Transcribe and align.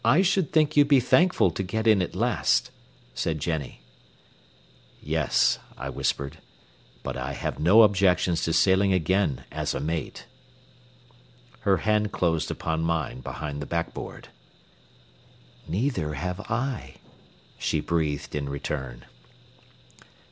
"I 0.03 0.23
should 0.23 0.51
think 0.51 0.75
you'd 0.75 0.87
be 0.87 0.99
thankful 0.99 1.51
to 1.51 1.61
get 1.61 1.85
in 1.85 2.01
at 2.01 2.15
last," 2.15 2.71
said 3.13 3.39
Jennie. 3.39 3.81
"Yes," 4.99 5.59
I 5.77 5.89
whispered; 5.89 6.39
"but 7.03 7.15
I 7.15 7.33
have 7.33 7.59
no 7.59 7.83
objections 7.83 8.41
to 8.45 8.53
sailing 8.53 8.93
again 8.93 9.43
as 9.51 9.75
a 9.75 9.79
mate." 9.79 10.25
Her 11.59 11.77
hand 11.85 12.11
closed 12.11 12.49
upon 12.49 12.81
mine 12.81 13.19
behind 13.21 13.61
the 13.61 13.67
backboard. 13.67 14.29
"Neither 15.67 16.15
have 16.15 16.39
I," 16.49 16.95
she 17.59 17.79
breathed 17.79 18.33
in 18.33 18.49
return. 18.49 19.05